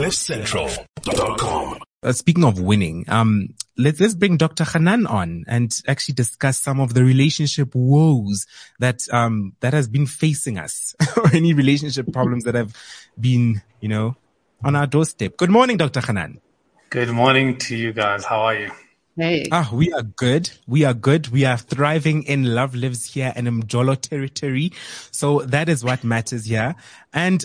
[0.00, 1.78] CliffCentral.com.
[2.02, 4.64] Uh, speaking of winning, um, let's let's bring Dr.
[4.64, 8.46] Hanan on and actually discuss some of the relationship woes
[8.78, 12.74] that um that has been facing us, or any relationship problems that have
[13.20, 14.16] been, you know,
[14.64, 15.36] on our doorstep.
[15.36, 16.00] Good morning, Dr.
[16.00, 16.40] Hanan.
[16.88, 18.24] Good morning to you guys.
[18.24, 18.70] How are you?
[19.52, 20.50] Ah, we are good.
[20.66, 21.28] We are good.
[21.28, 24.72] We are thriving in Love Lives Here in Mjolo territory.
[25.10, 26.74] So that is what matters here.
[27.12, 27.44] And,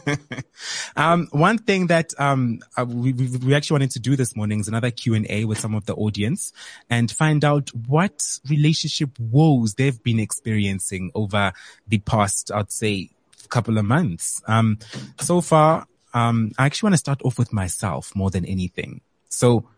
[0.96, 4.60] um, one thing that, um, uh, we, we, we actually wanted to do this morning
[4.60, 6.52] is another Q and A with some of the audience
[6.88, 11.52] and find out what relationship woes they've been experiencing over
[11.88, 13.10] the past, I'd say,
[13.50, 14.40] couple of months.
[14.46, 14.78] Um,
[15.18, 19.02] so far, um, I actually want to start off with myself more than anything.
[19.28, 19.68] So,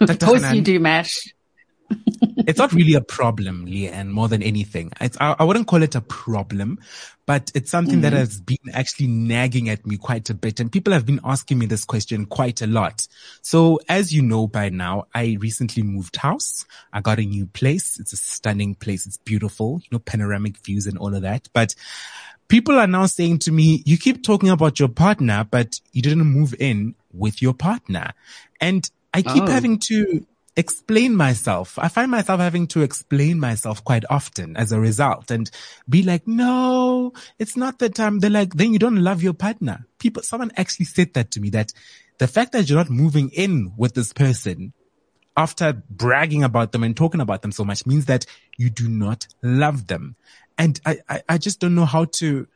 [0.00, 1.14] of course you do, Mash.
[2.46, 4.92] it's not really a problem, Leanne, more than anything.
[5.00, 6.78] It's, I, I, wouldn't call it a problem,
[7.26, 8.02] but it's something mm-hmm.
[8.02, 10.60] that has been actually nagging at me quite a bit.
[10.60, 13.06] And people have been asking me this question quite a lot.
[13.42, 16.64] So as you know by now, I recently moved house.
[16.92, 17.98] I got a new place.
[17.98, 19.06] It's a stunning place.
[19.06, 21.48] It's beautiful, you know, panoramic views and all of that.
[21.52, 21.74] But
[22.48, 26.24] people are now saying to me, you keep talking about your partner, but you didn't
[26.24, 28.12] move in with your partner.
[28.60, 29.46] And I keep oh.
[29.46, 31.78] having to explain myself.
[31.78, 35.50] I find myself having to explain myself quite often as a result and
[35.88, 38.18] be like, no, it's not that time.
[38.18, 39.86] They're like, then you don't love your partner.
[39.98, 41.72] People, someone actually said that to me that
[42.18, 44.72] the fact that you're not moving in with this person
[45.36, 48.26] after bragging about them and talking about them so much means that
[48.58, 50.16] you do not love them.
[50.58, 52.46] And I, I, I just don't know how to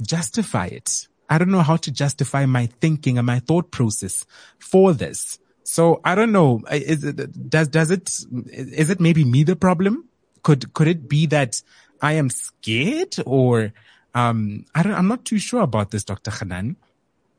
[0.00, 1.08] justify it.
[1.28, 4.24] I don't know how to justify my thinking and my thought process
[4.58, 5.38] for this.
[5.70, 6.62] So I don't know.
[6.68, 8.08] Is it, does, does it,
[8.50, 10.08] is it maybe me the problem?
[10.42, 11.62] Could, could it be that
[12.02, 13.72] I am scared or,
[14.12, 16.32] um, I don't, I'm not too sure about this, Dr.
[16.32, 16.74] Hanan.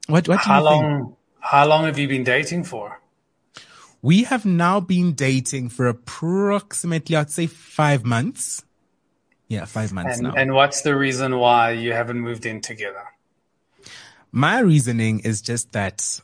[0.08, 1.16] What, what how long, think?
[1.42, 3.02] how long have you been dating for?
[4.02, 8.64] We have now been dating for approximately, I'd say five months.
[9.50, 10.34] Yeah, five months and, now.
[10.38, 13.04] And what's the reason why you haven't moved in together?
[14.32, 16.22] My reasoning is just that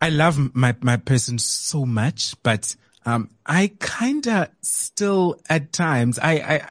[0.00, 6.32] I love my, my person so much, but, um, I kinda still at times, I,
[6.32, 6.68] I,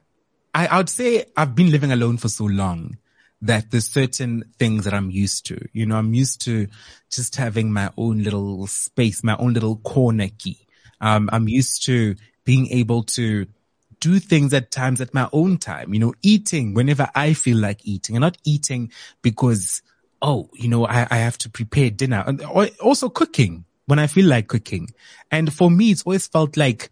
[0.54, 2.98] I, I would say I've been living alone for so long
[3.42, 5.60] that there's certain things that I'm used to.
[5.74, 6.68] You know, I'm used to
[7.12, 10.66] just having my own little space, my own little corner key.
[11.02, 13.48] Um, I'm used to being able to
[14.00, 17.86] do things at times at my own time, you know, eating whenever I feel like
[17.86, 18.92] eating and not eating
[19.22, 19.82] because
[20.24, 24.26] oh, you know, I, I have to prepare dinner and also cooking when I feel
[24.26, 24.88] like cooking.
[25.30, 26.90] And for me, it's always felt like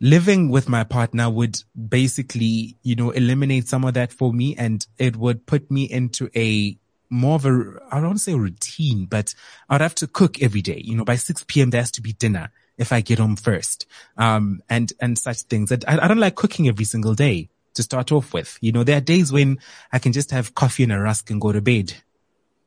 [0.00, 4.84] living with my partner would basically, you know, eliminate some of that for me and
[4.98, 6.76] it would put me into a
[7.10, 9.34] more of a, I don't say routine, but
[9.68, 10.80] I'd have to cook every day.
[10.82, 11.68] You know, by 6 p.m.
[11.68, 13.84] there has to be dinner if I get home first.
[14.16, 15.70] Um, and, and such things.
[15.70, 18.56] I, I don't like cooking every single day to start off with.
[18.62, 19.58] You know, there are days when
[19.92, 21.94] I can just have coffee and a rusk and go to bed.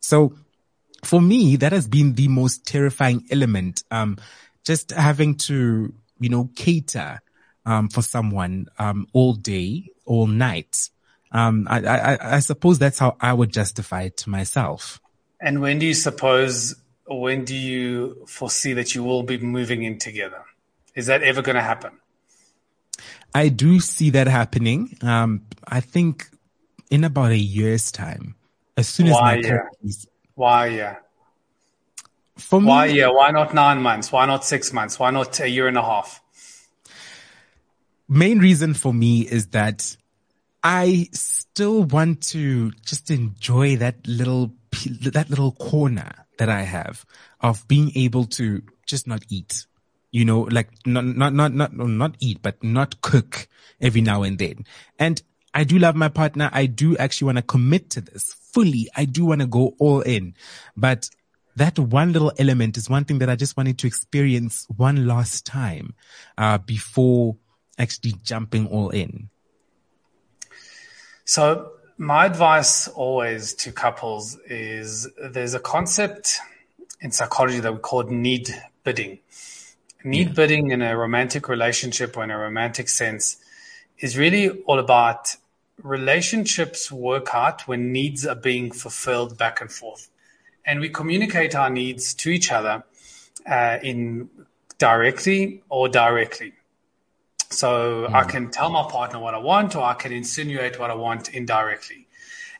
[0.06, 0.36] So
[1.04, 3.84] for me, that has been the most terrifying element.
[3.90, 4.18] Um,
[4.64, 7.22] just having to, you know, cater,
[7.66, 10.90] um, for someone, um, all day, all night.
[11.32, 15.02] Um, I, I, I suppose that's how I would justify it to myself.
[15.42, 16.76] And when do you suppose,
[17.08, 20.44] when do you foresee that you will be moving in together?
[20.94, 21.92] Is that ever going to happen?
[23.34, 24.98] I do see that happening.
[25.02, 26.30] Um, I think
[26.92, 28.36] in about a year's time.
[28.78, 29.60] As soon as why, my yeah.
[30.36, 30.96] Why, yeah.
[32.38, 33.10] For me, why, yeah.
[33.10, 34.12] Why not nine months?
[34.12, 35.00] Why not six months?
[35.00, 36.22] Why not a year and a half?
[38.08, 39.96] Main reason for me is that
[40.64, 44.52] I still want to just enjoy that little,
[45.02, 47.06] that little corner that I have
[47.40, 49.66] of being able to just not eat
[50.16, 53.50] you know, like not, not, not, not, not eat, but not cook
[53.82, 54.66] every now and then.
[54.98, 55.22] And
[55.56, 56.50] I do love my partner.
[56.52, 58.90] I do actually want to commit to this fully.
[58.96, 60.36] I do want to go all in,
[60.76, 61.10] but
[61.56, 65.46] that one little element is one thing that I just wanted to experience one last
[65.46, 65.96] time,
[66.38, 67.38] uh, before
[67.78, 69.30] actually jumping all in.
[71.24, 76.40] So my advice always to couples is there's a concept
[77.00, 78.50] in psychology that we call need
[78.84, 79.20] bidding.
[80.04, 80.34] Need yeah.
[80.34, 83.38] bidding in a romantic relationship or in a romantic sense
[83.98, 85.36] is really all about
[85.82, 90.10] relationships work out when needs are being fulfilled back and forth.
[90.66, 92.84] And we communicate our needs to each other
[93.46, 94.30] uh, in
[94.78, 96.54] directly or directly.
[97.50, 98.14] So mm.
[98.14, 101.30] I can tell my partner what I want, or I can insinuate what I want
[101.30, 102.08] indirectly.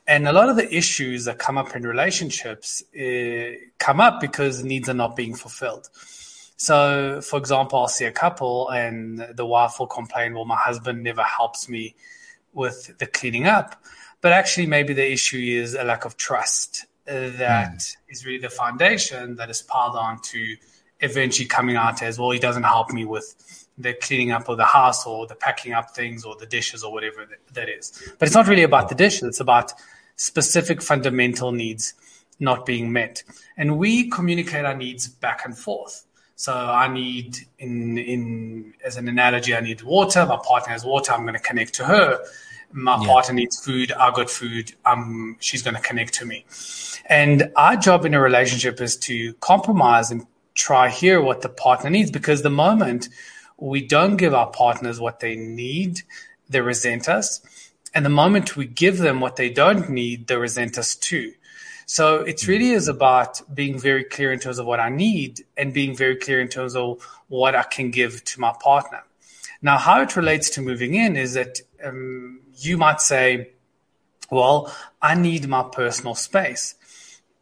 [0.06, 4.62] And a lot of the issues that come up in relationships uh, come up because
[4.62, 5.88] needs are not being fulfilled.
[6.56, 11.02] So, for example, I'll see a couple and the wife will complain, well, my husband
[11.02, 11.96] never helps me
[12.56, 13.80] with the cleaning up.
[14.20, 17.96] But actually, maybe the issue is a lack of trust that mm.
[18.08, 20.56] is really the foundation that is piled on to
[21.00, 24.64] eventually coming out as, well, he doesn't help me with the cleaning up of the
[24.64, 28.12] house or the packing up things or the dishes or whatever that is.
[28.18, 29.22] But it's not really about the dishes.
[29.22, 29.72] It's about
[30.16, 31.94] specific fundamental needs
[32.40, 33.22] not being met.
[33.56, 36.04] And we communicate our needs back and forth.
[36.36, 40.26] So I need in in as an analogy, I need water.
[40.26, 41.12] My partner has water.
[41.12, 42.22] I'm going to connect to her.
[42.72, 43.06] My yeah.
[43.06, 43.92] partner needs food.
[43.92, 44.72] I got food.
[44.84, 46.44] Um, she's going to connect to me.
[47.06, 51.90] And our job in a relationship is to compromise and try hear what the partner
[51.90, 52.10] needs.
[52.10, 53.08] Because the moment
[53.58, 56.02] we don't give our partners what they need,
[56.48, 57.40] they resent us.
[57.94, 61.32] And the moment we give them what they don't need, they resent us too.
[61.86, 62.48] So it mm.
[62.48, 66.16] really is about being very clear in terms of what I need and being very
[66.16, 69.02] clear in terms of what I can give to my partner.
[69.62, 73.50] Now, how it relates to moving in is that um, you might say,
[74.30, 76.74] well, I need my personal space.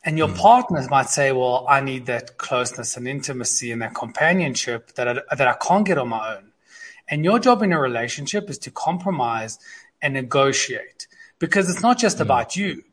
[0.04, 0.36] And your mm.
[0.36, 5.34] partner might say, well, I need that closeness and intimacy and that companionship that I,
[5.34, 6.52] that I can't get on my own.
[7.08, 9.58] And your job in a relationship is to compromise
[10.02, 11.06] and negotiate
[11.38, 12.22] because it's not just mm.
[12.22, 12.84] about you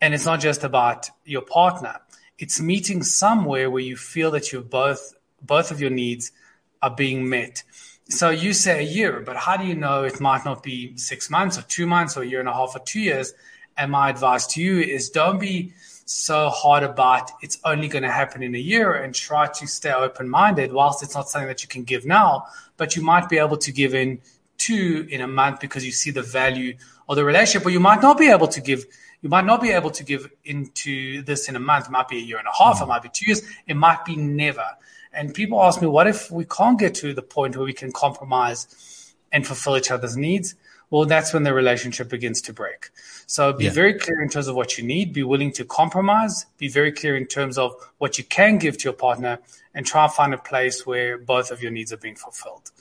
[0.00, 2.00] and it's not just about your partner.
[2.38, 6.30] It's meeting somewhere where you feel that you both, both of your needs
[6.82, 7.64] are being met.
[8.10, 11.30] So you say a year, but how do you know it might not be six
[11.30, 13.32] months or two months or a year and a half or two years?
[13.76, 15.72] And my advice to you is don't be
[16.06, 19.92] so hard about it's only going to happen in a year and try to stay
[19.92, 22.46] open minded whilst it's not something that you can give now,
[22.76, 24.20] but you might be able to give in
[24.58, 26.76] two in a month because you see the value
[27.08, 28.86] of the relationship, or you might not be able to give
[29.22, 31.86] you might not be able to give into this in a month.
[31.86, 32.78] It might be a year and a half.
[32.78, 32.82] Mm.
[32.82, 33.42] It might be two years.
[33.66, 34.64] It might be never.
[35.12, 37.92] And people ask me, what if we can't get to the point where we can
[37.92, 40.54] compromise and fulfill each other's needs?
[40.88, 42.90] Well, that's when the relationship begins to break.
[43.26, 43.70] So be yeah.
[43.70, 45.12] very clear in terms of what you need.
[45.12, 46.46] Be willing to compromise.
[46.58, 49.38] Be very clear in terms of what you can give to your partner
[49.72, 52.72] and try and find a place where both of your needs are being fulfilled.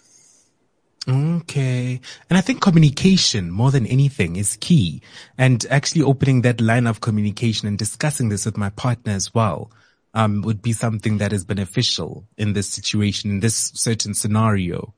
[1.09, 1.99] Okay.
[2.29, 5.01] And I think communication more than anything is key
[5.37, 9.71] and actually opening that line of communication and discussing this with my partner as well.
[10.11, 14.95] Um, would be something that is beneficial in this situation, in this certain scenario.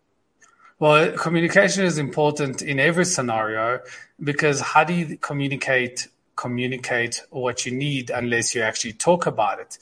[0.79, 3.81] Well, communication is important in every scenario
[4.23, 9.77] because how do you communicate communicate what you need unless you actually talk about it?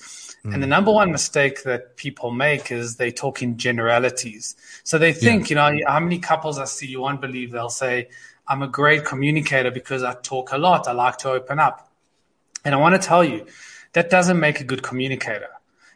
[0.45, 0.53] Mm.
[0.53, 4.55] And the number one mistake that people make is they talk in generalities.
[4.83, 5.69] So they think, yeah.
[5.69, 8.09] you know, how many couples I see, you won't believe they'll say,
[8.47, 10.87] I'm a great communicator because I talk a lot.
[10.87, 11.91] I like to open up.
[12.65, 13.45] And I want to tell you,
[13.93, 15.49] that doesn't make a good communicator.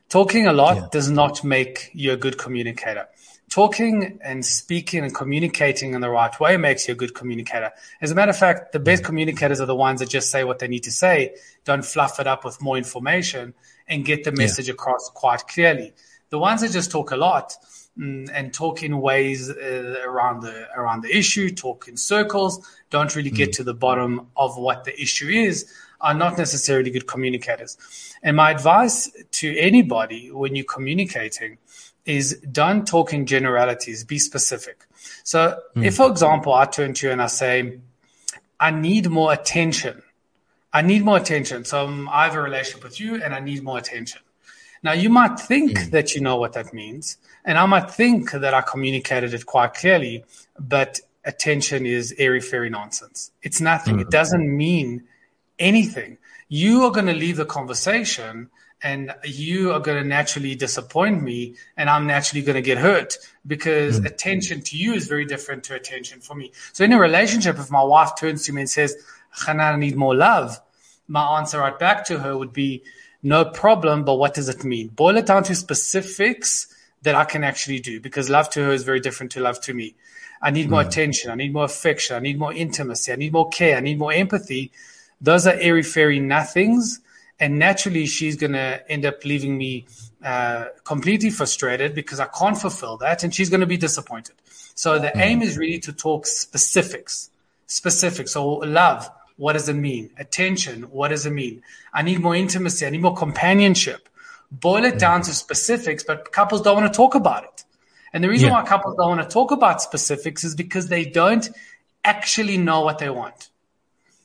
[0.10, 0.88] Talking a lot yeah.
[0.92, 3.08] does not make you a good communicator.
[3.54, 7.72] Talking and speaking and communicating in the right way makes you a good communicator.
[8.02, 10.58] As a matter of fact, the best communicators are the ones that just say what
[10.58, 13.54] they need to say, don't fluff it up with more information,
[13.88, 14.74] and get the message yeah.
[14.74, 15.94] across quite clearly.
[16.32, 17.56] The ones that just talk a lot
[17.96, 23.16] mm, and talk in ways uh, around the around the issue, talk in circles, don't
[23.16, 23.58] really get mm.
[23.58, 25.72] to the bottom of what the issue is,
[26.02, 27.78] are not necessarily good communicators.
[28.24, 31.60] And my advice to anybody when you're communicating
[32.06, 34.86] is don't talk in generalities, be specific.
[35.24, 35.86] So mm.
[35.86, 37.80] if, for example, I turn to you and I say,
[38.60, 40.04] I need more attention
[40.74, 41.66] I need more attention.
[41.66, 44.22] So um, I have a relationship with you and I need more attention.
[44.82, 45.92] Now you might think mm.
[45.92, 47.18] that you know what that means.
[47.46, 50.26] And I might think that I communicated it quite clearly,
[50.60, 53.32] but attention is airy fairy nonsense.
[53.44, 53.98] It's nothing.
[53.98, 54.02] Mm.
[54.02, 55.04] It doesn't mean
[55.60, 56.18] anything.
[56.50, 58.50] You are going to leave the conversation
[58.84, 63.18] and you are going to naturally disappoint me and I'm naturally going to get hurt
[63.48, 64.06] because mm.
[64.06, 66.52] attention to you is very different to attention for me.
[66.74, 68.96] So in a relationship, if my wife turns to me and says,
[69.46, 70.60] Hanan, I need more love.
[71.08, 72.84] My answer right back to her would be,
[73.24, 74.90] no problem, but what does it mean?
[74.90, 76.68] Boil it down to specifics
[77.04, 79.74] that I can actually do because love to her is very different to love to
[79.74, 79.96] me.
[80.42, 80.88] I need more mm.
[80.88, 81.32] attention.
[81.32, 82.18] I need more affection.
[82.18, 83.14] I need more intimacy.
[83.14, 83.78] I need more care.
[83.78, 84.72] I need more empathy.
[85.22, 87.00] Those are airy fairy nothings.
[87.44, 89.86] And naturally, she's going to end up leaving me
[90.24, 93.22] uh, completely frustrated because I can't fulfill that.
[93.26, 94.36] And she's going to be disappointed.
[94.76, 95.20] So the mm.
[95.20, 97.30] aim is really to talk specifics,
[97.68, 98.32] specifics.
[98.32, 100.12] So love, what does it mean?
[100.18, 100.84] Attention.
[100.84, 101.64] What does it mean?
[101.94, 102.86] I need more intimacy.
[102.86, 104.08] I need more companionship.
[104.50, 107.66] Boil it down to specifics, but couples don't want to talk about it.
[108.14, 108.62] And the reason yeah.
[108.62, 111.50] why couples don't want to talk about specifics is because they don't
[112.06, 113.50] actually know what they want.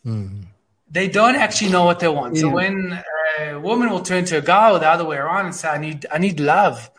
[0.07, 0.45] Mm.
[0.91, 2.35] They don't actually know what they want.
[2.35, 2.43] Yeah.
[2.43, 3.03] So when
[3.41, 5.79] a woman will turn to a guy or the other way around and say, I
[5.79, 6.91] need, I need love.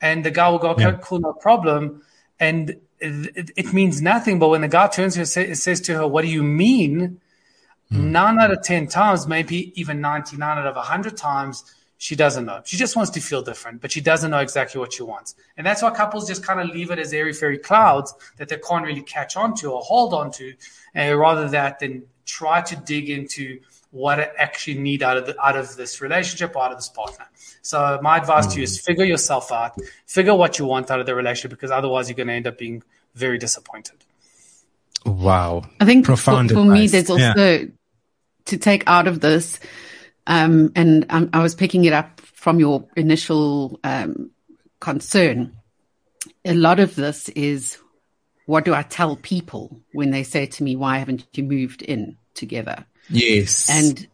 [0.00, 0.98] And the guy will go, okay, yeah.
[1.02, 2.02] cool, no problem.
[2.38, 4.38] And it, it, means nothing.
[4.38, 7.20] But when the guy turns to her, say, says to her, what do you mean?
[7.92, 8.10] Mm.
[8.10, 11.64] Nine out of 10 times, maybe even 99 out of 100 times,
[12.04, 12.60] she doesn't know.
[12.66, 15.36] She just wants to feel different, but she doesn't know exactly what she wants.
[15.56, 18.58] And that's why couples just kind of leave it as airy fairy clouds that they
[18.58, 20.52] can't really catch on to or hold on to,
[20.94, 23.58] uh, rather that than try to dig into
[23.90, 26.90] what I actually need out of the, out of this relationship or out of this
[26.90, 27.24] partner.
[27.62, 28.52] So my advice mm.
[28.52, 29.72] to you is figure yourself out,
[30.06, 32.58] figure what you want out of the relationship, because otherwise you're going to end up
[32.58, 32.82] being
[33.14, 34.04] very disappointed.
[35.06, 35.64] Wow.
[35.80, 37.64] I think Profound for, for me, there's also yeah.
[38.44, 39.58] to take out of this
[40.26, 44.30] um, and I, I, was picking it up from your initial um,
[44.80, 45.56] concern.
[46.44, 47.78] A lot of this is
[48.46, 52.16] what do I tell people when they say to me, why haven't you moved in
[52.34, 52.84] together?
[53.08, 53.68] Yes.
[53.70, 54.06] And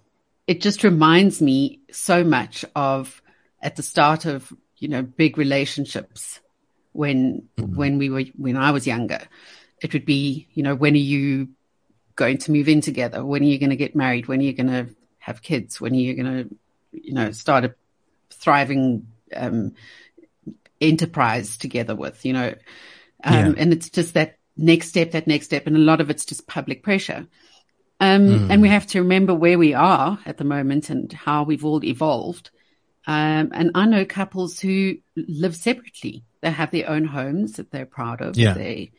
[0.46, 3.22] it just reminds me so much of
[3.62, 6.40] at the start of, you know, big relationships
[6.92, 7.76] when, mm-hmm.
[7.76, 9.20] when we were, when I was younger,
[9.80, 11.50] it would be, you know, when are you
[12.16, 13.24] going to move in together?
[13.24, 14.26] When are you going to get married?
[14.26, 15.80] When are you going to have kids?
[15.80, 16.54] When you're you going to,
[16.92, 17.74] you know, start a
[18.30, 19.74] thriving um,
[20.80, 22.54] enterprise together with, you know?
[23.22, 23.52] Um, yeah.
[23.56, 25.66] And it's just that next step, that next step.
[25.66, 27.26] And a lot of it's just public pressure.
[28.00, 28.50] Um, mm.
[28.50, 31.84] And we have to remember where we are at the moment and how we've all
[31.84, 32.50] evolved.
[33.06, 36.24] Um, and I know couples who live separately.
[36.40, 38.36] They have their own homes that they're proud of.
[38.36, 38.54] Yeah.
[38.54, 38.92] They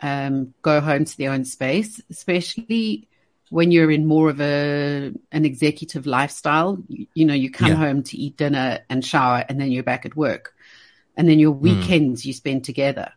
[0.00, 3.08] um, go home to their own space, especially
[3.52, 7.74] when you're in more of a an executive lifestyle, you, you know, you come yeah.
[7.74, 10.54] home to eat dinner and shower and then you're back at work.
[11.18, 11.60] And then your hmm.
[11.60, 12.24] weekends mm.
[12.24, 13.12] you spend together.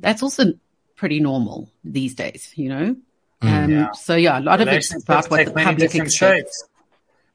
[0.00, 0.54] That's also
[0.94, 2.96] pretty normal these days, you know?
[3.42, 3.64] Mm.
[3.64, 3.92] Um, yeah.
[3.92, 6.16] So yeah, a lot of it's about what the public expects.
[6.16, 6.64] Shapes.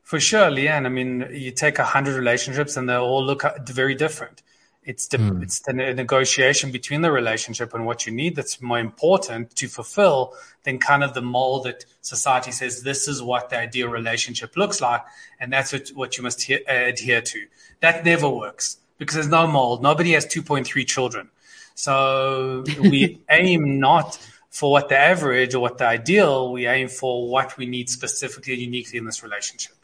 [0.01, 0.87] For sure, Leanne.
[0.87, 4.41] I mean, you take a hundred relationships and they all look very different.
[4.83, 5.43] It's the, mm.
[5.43, 10.33] it's the negotiation between the relationship and what you need that's more important to fulfill
[10.63, 14.81] than kind of the mold that society says this is what the ideal relationship looks
[14.81, 15.03] like,
[15.39, 17.45] and that's what, what you must he- adhere to.
[17.81, 19.83] That never works because there's no mold.
[19.83, 21.29] Nobody has 2.3 children.
[21.75, 24.17] So we aim not
[24.49, 28.53] for what the average or what the ideal, we aim for what we need specifically
[28.53, 29.75] and uniquely in this relationship.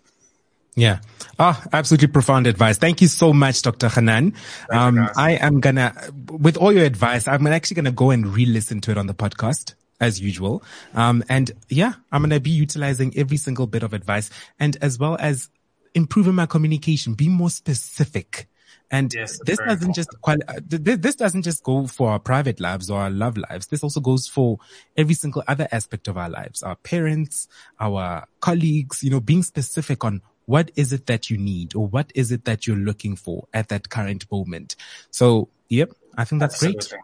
[0.77, 1.00] Yeah.
[1.39, 2.77] Oh, absolutely profound advice.
[2.77, 3.89] Thank you so much, Dr.
[3.89, 4.34] Hanan.
[4.72, 5.93] Um, I am gonna,
[6.29, 9.74] with all your advice, I'm actually gonna go and re-listen to it on the podcast
[10.00, 10.63] as usual.
[10.93, 14.29] Um, and yeah, I'm going to be utilizing every single bit of advice
[14.60, 15.50] and as well as
[15.96, 18.48] improving my communication, be more specific.
[18.89, 22.89] And yes, this doesn't just quali- uh, this doesn't just go for our private lives
[22.89, 23.67] or our love lives.
[23.67, 24.60] This also goes for
[24.96, 27.50] every single other aspect of our lives, our parents,
[27.81, 32.12] our colleagues, you know, being specific on what is it that you need or what
[32.16, 34.75] is it that you're looking for at that current moment?
[35.12, 36.89] So, yep, I think that's Absolutely.
[36.89, 37.01] great.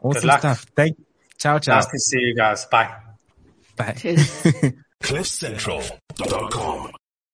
[0.00, 0.66] Awesome stuff.
[0.74, 0.96] Thank,
[1.38, 1.76] ciao, ciao.
[1.76, 2.64] Nice to see you guys.
[2.66, 2.92] Bye.
[3.76, 3.92] Bye.
[5.02, 6.90] CliffCentral.com